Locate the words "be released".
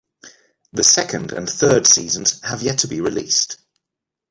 2.87-3.57